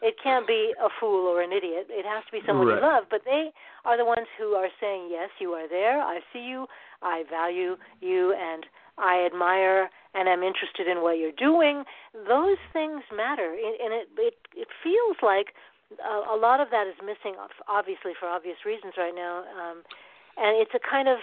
[0.00, 1.88] it can't be a fool or an idiot.
[1.90, 2.76] It has to be someone Right.
[2.78, 3.04] you love.
[3.10, 3.50] But they
[3.84, 6.66] are the ones who are saying, Yes, you are there, I see you,
[7.02, 8.64] I value you and
[8.96, 11.82] I admire and am interested in what you're doing.
[12.14, 15.52] Those things matter, and it it, it feels like
[15.98, 17.34] a, a lot of that is missing,
[17.68, 19.44] obviously for obvious reasons right now.
[19.58, 19.82] Um,
[20.36, 21.18] and it's a kind of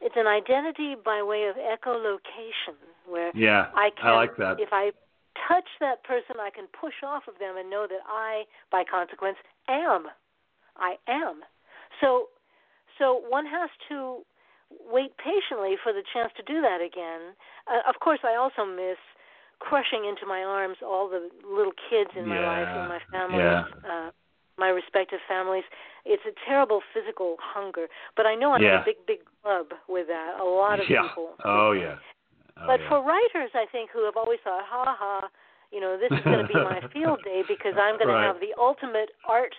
[0.00, 2.76] it's an identity by way of echolocation,
[3.08, 4.92] where yeah I can, I like that if I
[5.48, 9.36] touch that person, I can push off of them and know that I, by consequence,
[9.68, 10.06] am.
[10.76, 11.42] I am.
[12.00, 12.28] So,
[12.98, 14.22] so one has to
[14.90, 17.34] wait patiently for the chance to do that again.
[17.66, 18.98] Uh, of course, I also miss
[19.58, 22.78] crushing into my arms all the little kids in my life Yeah.
[22.80, 23.64] and my family, Yeah.
[23.84, 24.10] uh,
[24.58, 25.64] my respective families.
[26.04, 27.86] It's a terrible physical hunger,
[28.16, 30.38] but I know I'm in a big, big club with that.
[30.40, 31.34] A lot of yeah people.
[31.44, 31.96] oh yeah
[32.60, 32.88] oh, But yeah.
[32.88, 35.28] for writers, I think who have always thought, ha ha,
[35.72, 38.26] you know, this is going to be my field day because I'm going Right.
[38.26, 39.54] to have the ultimate art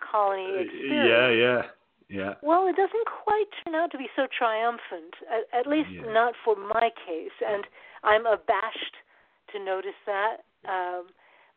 [0.00, 1.10] colony Uh, experience.
[1.10, 1.62] yeah yeah
[2.08, 6.12] yeah Well, it doesn't quite turn out to be so triumphant, at, at least Yeah.
[6.12, 7.66] not for my case, and
[8.02, 8.96] I'm abashed
[9.52, 11.08] to notice that, um,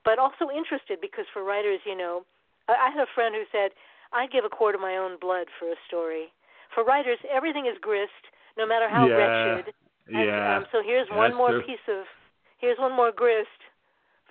[0.03, 2.25] but also interested because for writers, you know,
[2.67, 3.71] I, had a friend who said,
[4.13, 6.31] "I'd give a quart of my own blood for a story."
[6.73, 8.11] For writers, everything is grist,
[8.57, 9.73] no matter how yeah wretched.
[10.07, 11.61] And, yeah um, so here's Yeah, one more true.
[11.65, 12.05] piece of,
[12.59, 13.47] here's one more grist.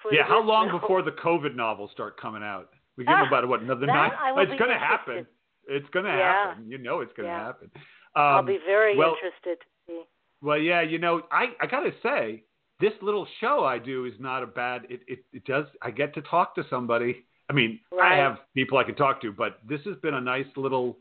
[0.03, 0.81] For yeah how long mill.
[0.81, 4.11] before the COVID novels start coming out we give them Ah, about what another nine
[4.37, 4.79] it's gonna interested.
[4.79, 5.27] happen
[5.69, 6.55] it's gonna Yeah.
[6.55, 7.71] happen you know it's gonna happen
[8.15, 10.03] um, I'll be very well, interested to see.
[10.43, 12.45] Well, yeah, you know, I I gotta say,
[12.81, 14.83] this little show I do is not a bad.
[14.91, 15.67] It it, it does.
[15.81, 17.25] I get to talk to somebody.
[17.53, 18.15] I mean, Right.
[18.15, 20.97] I have people I can talk to, but this has been a nice little.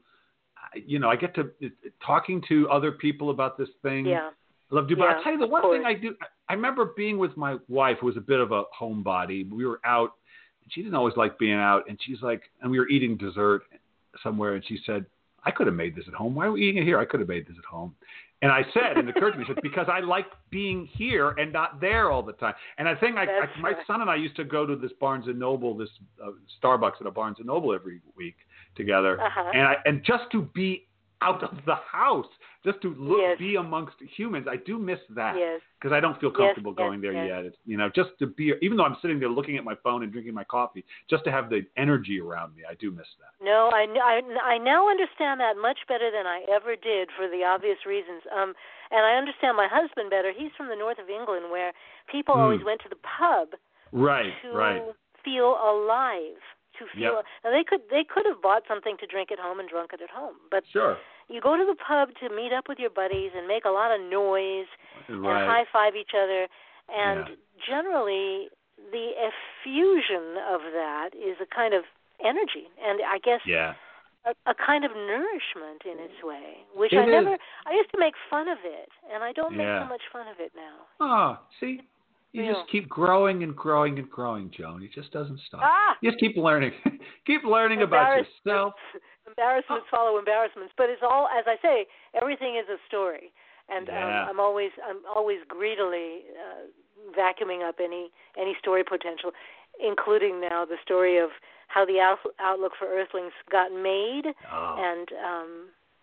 [0.86, 1.74] You know, I get to it,
[2.06, 4.06] talking to other people about this thing.
[4.06, 4.30] Yeah.
[4.72, 4.96] I love to.
[4.96, 5.86] But Yeah, I'll tell you the one thing.
[5.86, 6.16] I do.
[6.50, 9.50] I remember being with my wife, who was a bit of a homebody.
[9.50, 10.12] We were out.
[10.64, 13.64] and She didn't always like being out, and she's like, and we were eating dessert
[14.22, 15.06] somewhere, and she said,
[15.46, 16.36] "I could have made this at home.
[16.36, 17.00] Why are we eating it here?
[17.00, 17.96] I could have made this at home."
[18.44, 21.80] And I said, and it occurred to me, because I like being here and not
[21.80, 22.56] there all the time.
[22.80, 25.28] And I think I, I my son and I used to go to this Barnes
[25.28, 25.90] and Noble, this
[26.24, 28.36] uh, Starbucks at a Barnes and Noble every week
[28.76, 29.52] together, Uh-huh.
[29.54, 30.88] and I and just to be
[31.22, 32.26] out of the house,
[32.64, 33.38] just to look, Yes.
[33.40, 35.62] be amongst humans, I do miss that Yes.
[35.80, 37.28] because I don't feel comfortable yes, going there yes.
[37.28, 37.46] yet.
[37.46, 40.04] It's, you know, just to be, even though I'm sitting there looking at my phone
[40.04, 43.34] and drinking my coffee, just to have the energy around me, I do miss that.
[43.44, 47.44] No, I, I, I now understand that much better than I ever did for the
[47.44, 48.22] obvious reasons.
[48.32, 48.54] Um,
[48.92, 50.32] and I understand my husband better.
[50.36, 51.74] He's from the north of England, where
[52.12, 52.42] people Hmm.
[52.42, 53.56] always went to the pub
[53.92, 54.84] Right, to right.
[55.24, 56.38] feel alive.
[56.80, 57.26] To feel Yep.
[57.44, 60.02] now they could they could have bought something to drink at home and drunk it
[60.02, 60.98] at home, but Sure.
[61.32, 63.92] You go to the pub to meet up with your buddies and make a lot
[63.92, 64.68] of noise
[65.08, 65.18] and
[65.48, 66.48] high five each other.
[66.94, 67.36] And Yeah.
[67.66, 68.50] generally,
[68.92, 71.84] the effusion of that is a kind of
[72.24, 73.74] energy, and I guess Yeah.
[74.26, 77.12] a, a kind of nourishment in its way, which It I is.
[77.12, 77.38] never.
[77.66, 80.40] I used to make fun of it, and I don't make so much fun of
[80.40, 80.86] it now.
[81.00, 81.82] Oh, see,
[82.34, 82.54] you Yeah.
[82.54, 84.84] just keep growing and growing and growing, Joan.
[84.84, 85.62] It just doesn't stop.
[85.64, 86.74] Ah, You just keep learning.
[87.26, 88.76] keep learning about yourself.
[89.32, 91.86] Embarrassments follow embarrassments, but it's all, as I say,
[92.20, 93.32] everything is a story,
[93.70, 94.24] and Yeah.
[94.24, 96.68] um, I'm always, I'm always greedily uh,
[97.18, 99.32] vacuuming up any any story potential,
[99.80, 101.30] including now the story of
[101.68, 104.76] how the out- outlook for Earthlings got made Oh.
[104.78, 105.52] and um,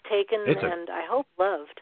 [0.08, 1.80] taken, a- and I hope loved.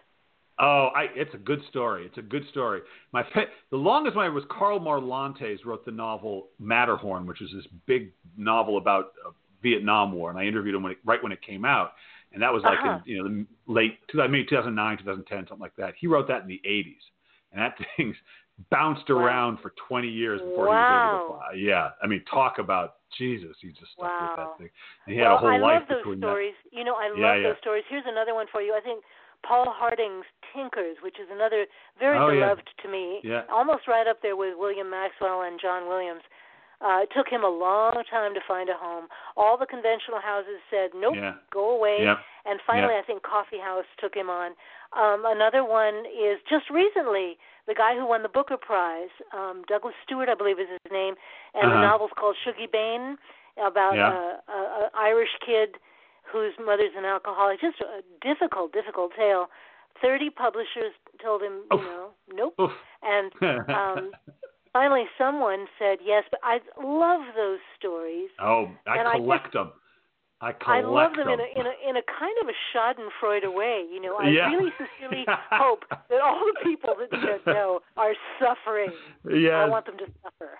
[0.58, 2.06] Oh, I, it's a good story.
[2.06, 2.80] It's a good story.
[3.12, 7.66] My fa- the longest one was Karl Marlantes wrote the novel Matterhorn, which is this
[7.86, 9.30] big novel about uh,
[9.62, 11.92] Vietnam War, and I interviewed him when it, right when it came out,
[12.32, 12.98] and that was like Uh-huh.
[13.06, 15.94] in you know the late 2000, maybe 2009, 2010, something like that.
[15.98, 17.02] He wrote that in the 80s,
[17.52, 18.16] and that thing's
[18.70, 19.16] bounced Wow.
[19.18, 20.72] around for 20 years before Wow.
[20.72, 21.52] he was able to fly.
[21.56, 23.56] Yeah, I mean, talk about Jesus.
[23.60, 24.70] He just stuck with that thing,
[25.06, 26.54] and he had well, a whole I life love those between stories.
[26.72, 27.42] You know, I love Yeah, yeah.
[27.48, 27.84] those stories.
[27.88, 28.72] Here's another one for you.
[28.74, 29.04] I think
[29.46, 31.66] Paul Harding's Tinkers, which is another
[32.00, 32.46] very Oh, yeah.
[32.46, 33.42] beloved to me, Yeah.
[33.52, 36.22] almost right up there with William Maxwell and John Williams.
[36.80, 39.08] Uh, it took him a long time to find a home.
[39.36, 41.14] All the conventional houses said, "Nope.
[41.16, 41.34] Yeah.
[41.50, 42.18] go away." Yeah.
[42.44, 43.00] And finally, Yeah.
[43.00, 44.52] I think Coffee House took him on.
[44.92, 49.94] Um, another one is just recently the guy who won the Booker Prize, um, Douglas
[50.04, 51.16] Stuart, I believe is his name,
[51.54, 51.86] and the Uh-huh.
[51.86, 53.18] novel's called Shuggie Bain
[53.56, 54.12] about Yeah.
[54.12, 55.78] a, a, a Irish kid
[56.24, 57.60] whose mother's an alcoholic.
[57.60, 59.50] Just a difficult, difficult tale.
[60.02, 62.54] Thirty publishers told him, you know, nope.
[62.60, 62.72] Oof.
[63.02, 63.32] And
[63.70, 64.12] um,
[64.72, 66.24] finally, someone said yes.
[66.30, 68.30] But I love those stories.
[68.40, 69.72] oh, I and I collect them.
[70.40, 70.68] I collect them.
[70.68, 73.84] I love them in a in a in a kind of a Schadenfreude way.
[73.90, 74.48] You know, I Yeah.
[74.50, 78.92] really sincerely hope that all the people that said no are suffering.
[79.28, 79.62] Yeah.
[79.64, 80.58] I want them to suffer.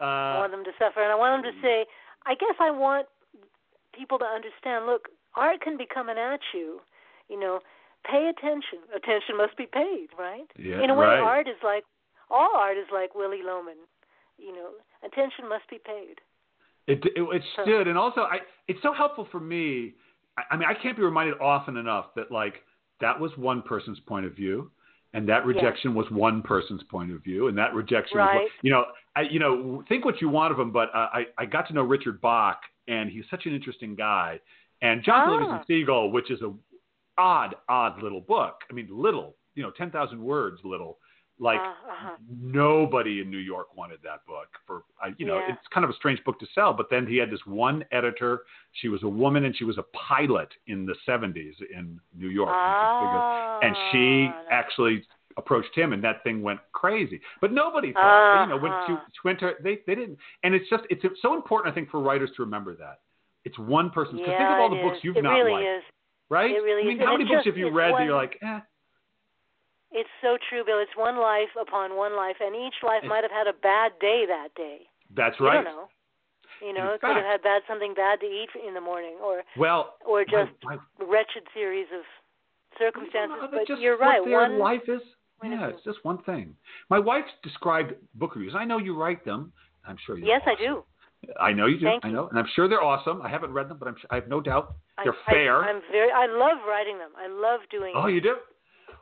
[0.00, 1.86] I Uh, want them to suffer, and I want them to say,
[2.26, 3.06] I guess I want
[3.94, 4.84] people to understand.
[4.86, 6.80] Look, art can be coming at you.
[7.28, 7.60] You know,
[8.04, 8.78] pay attention.
[8.94, 10.46] Attention must be paid, right?
[10.58, 11.20] Yeah, in a way, right.
[11.20, 11.84] art is like
[12.30, 13.76] all art is like Willy Loman.
[14.38, 14.68] You know,
[15.04, 16.16] attention must be paid.
[16.86, 19.94] It, it it stood, and also I it's so helpful for me.
[20.38, 22.54] I, I mean, I can't be reminded often enough that like
[23.00, 24.70] that was one person's point of view,
[25.14, 28.34] and that rejection was one person's point of view, and that rejection was Right.
[28.36, 28.84] one, you know
[29.16, 31.74] I you know think what you want of him, but uh, I I got to
[31.74, 34.38] know Richard Bach, and he's such an interesting guy,
[34.82, 35.32] and Jonathan Ah.
[35.32, 36.52] Livingston Seagull, which is a
[37.18, 38.60] odd odd little book.
[38.70, 40.98] I mean, little, you know, ten thousand words, little.
[41.38, 42.16] Like Uh, uh-huh.
[42.30, 45.52] nobody in New York wanted that book for I you know Yeah.
[45.52, 48.44] it's kind of a strange book to sell but then he had this one editor
[48.72, 52.48] she was a woman and she was a pilot in the 70s in New York
[52.52, 55.04] Ah, and she that's- actually
[55.36, 59.04] approached him and that thing went crazy but nobody thought you know when she, Uh-huh.
[59.12, 62.00] she went to they they didn't and it's just it's so important I think for
[62.00, 63.00] writers to remember that
[63.44, 65.68] it's one person because yeah, think of all the books you've it not really liked
[65.68, 65.84] is.
[66.30, 67.04] right It really I mean is.
[67.06, 68.60] how many books just- have you read that you're like eh
[69.96, 70.78] It's so true, Bill.
[70.78, 74.28] It's one life upon one life, and each life might have had a bad day
[74.28, 74.84] that day.
[75.16, 75.88] that's You right don't know.
[76.60, 79.16] You know, In it could have had bad something bad to eat in the morning,
[79.24, 80.52] or well or just
[81.00, 82.04] wretched series of
[82.78, 83.36] circumstances.
[83.40, 84.20] No, but you're right.
[84.20, 85.00] One life is.
[85.42, 86.54] Yeah, it's just one thing.
[86.88, 88.54] My wife described book reviews.
[88.56, 89.52] I know you write them.
[89.86, 90.26] I'm sure you.
[90.26, 90.82] yes, I do.
[91.40, 91.86] I know you do.
[91.86, 92.14] Thank I you.
[92.14, 93.20] know, and I'm sure they're awesome.
[93.22, 95.62] I haven't read them, but I'm I have no doubt they're I, fair.
[95.62, 96.10] I, I'm very.
[96.10, 97.10] I love writing them.
[97.16, 98.12] I love doing oh, it.
[98.12, 98.36] you do?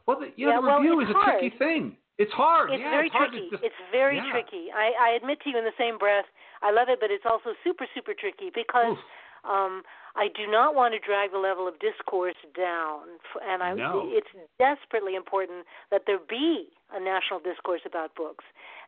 [0.06, 1.96] Well, the, you know, Yeah, the well, review is a tricky thing.
[2.18, 2.70] It's hard.
[2.70, 3.48] It's yeah, very it's hard tricky.
[3.50, 4.30] Just, it's very yeah.
[4.30, 4.70] tricky.
[4.70, 6.26] I, I admit to you in the same breath,
[6.62, 9.02] I love it, but it's also super, super tricky because Oof.
[9.42, 9.82] um,
[10.14, 14.06] I do not want to drag the level of discourse down, and I, No.
[14.14, 14.30] it's
[14.62, 18.44] desperately important that there be a national discourse about books.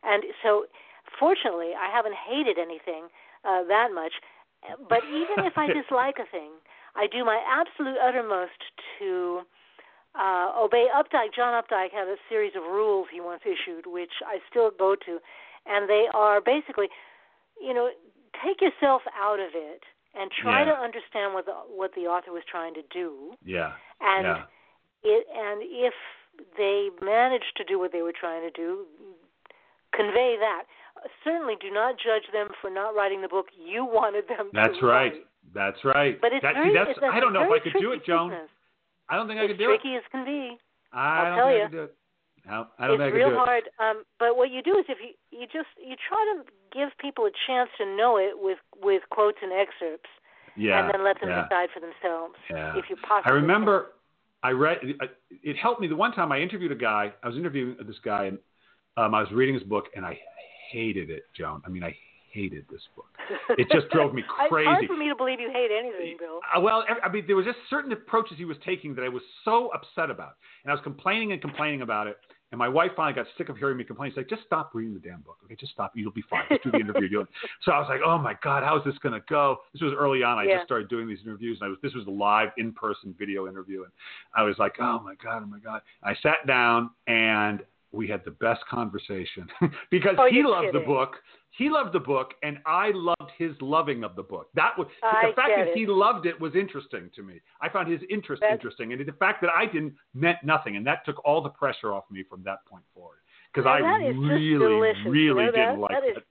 [0.07, 0.71] And so,
[1.19, 3.11] fortunately, I haven't hated anything
[3.43, 4.13] uh, that much.
[4.87, 6.51] But even if I dislike a thing,
[6.95, 8.57] I do my absolute uttermost
[8.99, 9.43] to
[10.17, 11.33] uh, obey Updike.
[11.35, 15.19] John Updike had a series of rules he once issued, which I still go to,
[15.65, 16.87] and they are basically,
[17.61, 17.89] you know,
[18.43, 19.83] take yourself out of it
[20.17, 20.73] and try Yeah.
[20.73, 23.73] to understand what the what the author was trying to do, Yeah.
[24.01, 24.43] and yeah.
[25.03, 25.93] it and if
[26.57, 28.85] they managed to do what they were trying to do,
[29.93, 30.63] convey that.
[31.23, 34.77] Certainly, do not judge them for not writing the book you wanted them to That's
[34.79, 35.13] to right.
[35.13, 35.25] write.
[35.53, 36.19] That's right.
[36.19, 38.29] But it's that, very, that's, it's I don't know if I could do it, Joan.
[38.29, 38.49] business.
[39.09, 39.79] I don't think I could do it.
[39.81, 40.57] tricky as can be.
[40.93, 41.63] I I'll don't tell think you.
[41.63, 41.95] I could do it.
[42.47, 43.37] No, I don't it's think I could real do it.
[43.37, 43.63] It's real hard.
[43.79, 47.25] Um, but what you do is if you you just you try to give people
[47.25, 50.09] a chance to know it with with quotes and excerpts,
[50.55, 50.79] Yeah.
[50.83, 51.43] and then let them yeah.
[51.43, 52.35] decide for themselves.
[52.49, 52.77] Yeah.
[52.77, 53.93] If you possibly I remember
[54.43, 54.77] I read
[55.29, 57.13] it helped me the one time I interviewed a guy.
[57.23, 58.37] I was interviewing this guy and
[58.95, 60.19] um, I was reading his book and I
[60.71, 61.61] hated it, Joan.
[61.65, 61.95] I mean, I
[62.37, 63.05] hated this book.
[63.57, 64.69] It just drove me crazy.
[64.69, 66.39] It's hard for me to believe you hate anything, Bill.
[66.55, 69.23] Uh, well, I mean, there was just certain approaches he was taking that I was
[69.43, 72.17] so upset about, and I was complaining and complaining about it.
[72.51, 74.11] And my wife finally got sick of hearing me complain.
[74.11, 75.55] She's like, "Just stop reading the damn book, okay?
[75.59, 75.91] Just stop.
[75.95, 76.45] You'll be fine.
[76.47, 77.27] Just do the interview." You'll-"
[77.63, 79.93] so I was like, "Oh my God, how is this going to go?" This was
[79.97, 80.37] early on.
[80.37, 80.55] I Yeah.
[80.57, 83.83] just started doing these interviews, and I was this was a live, in-person video interview,
[83.83, 83.91] and
[84.33, 88.23] I was like, "Oh my God, oh my God." I sat down and we had
[88.25, 89.47] the best conversation
[89.91, 90.81] because oh, he loved kidding.
[90.81, 91.15] the book.
[91.57, 94.49] He loved the book, and I loved his loving of the book.
[94.53, 95.75] That was I the fact that it.
[95.77, 97.41] he loved it was interesting to me.
[97.61, 100.85] I found his interest That's- interesting, and the fact that I didn't meant nothing, and
[100.85, 103.17] that took all the pressure off me from that point forward.
[103.53, 104.41] Because I just really.
[104.43, 104.59] You
[105.09, 106.23] really know didn't like That is it.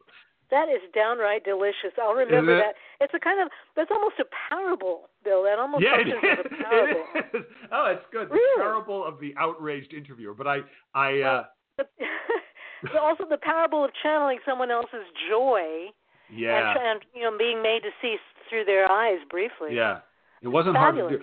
[0.53, 1.91] That is downright delicious.
[2.01, 2.61] I'll remember it?
[2.63, 2.75] that.
[3.05, 5.43] It's a kind of that's almost a parable, Bill.
[5.43, 6.15] That almost Yeah, it is.
[6.23, 7.05] as a parable.
[7.17, 7.43] It is.
[7.73, 8.31] Oh, it's good.
[8.31, 8.47] Really?
[8.59, 10.35] The parable of the outraged interviewer.
[10.35, 10.59] But I,
[10.95, 11.45] I, uh,
[11.77, 12.07] But, but
[13.01, 15.91] also the parable of channeling someone else's joy
[16.33, 16.71] yeah.
[16.71, 18.17] and, and you know being made to see
[18.49, 19.71] through their eyes briefly.
[19.73, 19.99] Yeah,
[20.43, 21.21] it wasn't hard to do.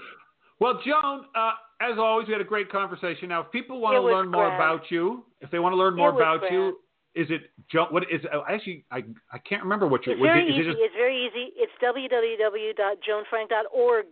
[0.59, 3.29] Well, Joan, uh, as always, we had a great conversation.
[3.29, 5.95] Now, if people want It to learn more about you, if they want to learn
[5.95, 6.53] more about grand.
[6.53, 6.77] you,
[7.15, 7.87] is it Joan?
[7.89, 8.21] What is?
[8.31, 10.11] Uh, actually, I I can't remember what you.
[10.13, 10.59] It's very it, easy.
[10.61, 11.53] it just It's very easy.
[11.57, 14.05] It's www.joanfrank.org.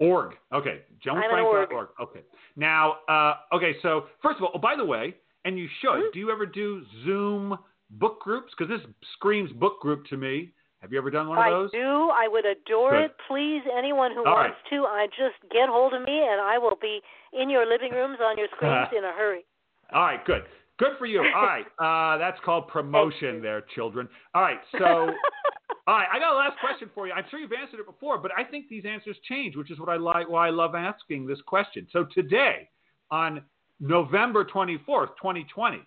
[0.00, 0.32] org?
[0.52, 1.68] Okay, I'm an org.
[1.68, 1.88] joanfrank.org.
[2.00, 2.22] Okay.
[2.56, 3.76] Now, uh, okay.
[3.82, 5.90] So first of all, oh, by the way, and you should.
[6.04, 6.12] Mhm.
[6.12, 7.58] Do you ever do Zoom
[7.90, 8.52] book groups?
[8.56, 10.52] Because this screams book group to me.
[10.80, 11.70] Have you ever done one of those?
[11.74, 12.10] I do.
[12.10, 13.04] I would adore Good.
[13.10, 13.16] it.
[13.28, 16.76] Please, anyone who All wants to, I just get hold of me, and I will
[16.80, 19.44] be in your living rooms on your screens in a hurry.
[19.92, 20.44] All right, good.
[20.78, 21.20] Good for you.
[21.20, 21.66] All right.
[21.78, 24.08] Uh, that's called promotion there, children.
[24.34, 24.60] All right.
[24.78, 25.06] So, all
[25.94, 27.12] right, I got a last question for you.
[27.12, 29.88] I'm sure you've answered it before, but I think these answers change, which is what
[29.88, 31.86] I like why I love asking this question.
[31.92, 32.68] So today,
[33.10, 33.42] on
[33.80, 35.80] November 24th, 2020,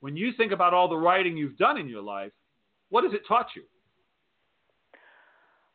[0.00, 2.32] when you think about all the writing you've done in your life,
[2.88, 3.62] what has it taught you?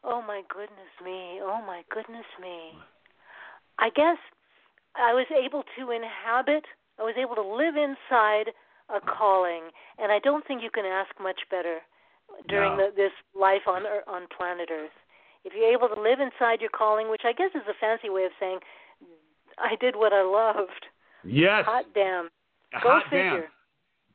[0.03, 1.39] Oh my goodness me.
[1.41, 2.73] Oh my goodness me.
[3.77, 4.17] I guess
[4.95, 6.65] I was able to inhabit,
[6.99, 8.53] I was able to live inside
[8.89, 11.79] a calling, and I don't think you can ask much better
[12.47, 12.89] during No.
[12.89, 14.91] the, this life on on planet Earth.
[15.45, 18.25] If you're able to live inside your calling, which I guess is a fancy way
[18.25, 18.59] of saying
[19.57, 20.85] I did what I loved.
[21.25, 21.65] Yes.
[21.65, 22.29] Hot damn.
[22.83, 23.41] Go Hot figure.
[23.41, 23.43] damn.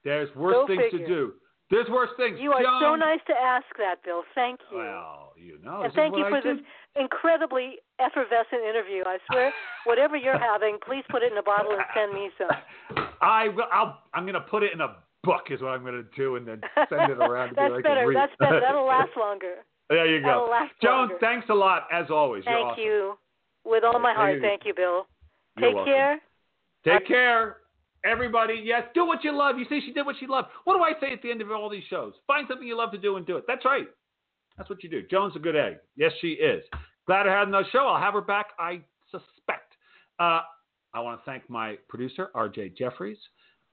[0.04, 1.06] There's worse Go things figure.
[1.06, 1.32] to do.
[1.70, 2.38] There's worse things.
[2.40, 4.22] You are so nice to ask that, Bill.
[4.36, 4.78] Thank you.
[4.78, 5.82] Well, you know.
[5.82, 6.54] and thank you I for do.
[6.56, 6.64] this
[6.94, 9.02] incredibly effervescent interview.
[9.04, 9.52] I swear,
[9.84, 13.06] whatever you're having, please put it in a bottle and send me some.
[13.20, 13.66] I will.
[13.72, 15.50] I'll, I'm going to put it in a book.
[15.50, 17.50] Is what I'm going to do, and then send it around.
[17.50, 18.12] to That's can better.
[18.14, 18.60] That's better.
[18.60, 19.56] That'll last longer.
[19.90, 20.48] there you go.
[20.80, 21.14] Joan, longer.
[21.20, 22.44] thanks a lot as always.
[22.46, 22.84] You're Thank awesome.
[22.84, 23.18] you.
[23.64, 25.08] With all my heart, thank you, Bill.
[25.58, 25.92] You're Take welcome.
[25.92, 26.20] care.
[26.86, 27.58] Take care.
[28.04, 29.58] Everybody, yes, do what you love.
[29.58, 30.48] You see, she did what she loved.
[30.64, 32.12] What do I say at the end of all these shows?
[32.26, 33.44] Find something you love to do and do it.
[33.48, 33.88] That's right.
[34.56, 35.02] That's what you do.
[35.10, 35.78] Joan's a good egg.
[35.96, 36.62] Yes, she is.
[37.06, 37.86] Glad to have her on the show.
[37.86, 39.74] I'll have her back, I suspect.
[40.20, 40.40] Uh,
[40.94, 43.18] I want to thank my producer, RJ Jeffries.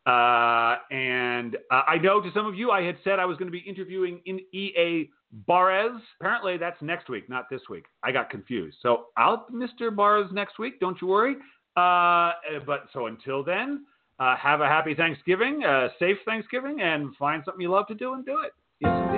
[0.06, 3.48] Uh, and uh, I know to some of you, I had said I was going
[3.48, 5.10] to be interviewing in E.A.
[5.48, 6.02] Barres.
[6.20, 7.86] Apparently, that's next week, not this week.
[8.04, 8.78] I got confused.
[8.82, 9.96] So I'll Mr.
[9.96, 10.80] Barres next week.
[10.80, 11.36] Don't you worry.
[11.76, 12.32] Uh,
[12.66, 13.86] but so until then,
[14.20, 18.14] uh, have a happy Thanksgiving, uh, safe Thanksgiving, and find something you love to do
[18.14, 19.13] and do it.